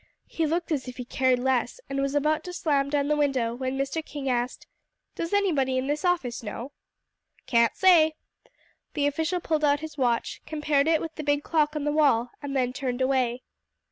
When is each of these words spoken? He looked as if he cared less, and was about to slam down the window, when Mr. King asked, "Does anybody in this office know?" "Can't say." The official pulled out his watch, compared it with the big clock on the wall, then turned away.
He 0.25 0.47
looked 0.47 0.71
as 0.71 0.87
if 0.87 0.97
he 0.97 1.05
cared 1.05 1.37
less, 1.37 1.79
and 1.87 2.01
was 2.01 2.15
about 2.15 2.43
to 2.45 2.53
slam 2.53 2.89
down 2.89 3.07
the 3.07 3.15
window, 3.15 3.53
when 3.53 3.77
Mr. 3.77 4.03
King 4.03 4.27
asked, 4.29 4.65
"Does 5.13 5.31
anybody 5.31 5.77
in 5.77 5.85
this 5.85 6.03
office 6.03 6.41
know?" 6.41 6.71
"Can't 7.45 7.75
say." 7.75 8.15
The 8.95 9.05
official 9.05 9.39
pulled 9.39 9.63
out 9.63 9.81
his 9.81 9.99
watch, 9.99 10.41
compared 10.47 10.87
it 10.87 11.01
with 11.01 11.13
the 11.17 11.23
big 11.23 11.43
clock 11.43 11.75
on 11.75 11.83
the 11.83 11.91
wall, 11.91 12.31
then 12.41 12.73
turned 12.73 12.99
away. 12.99 13.43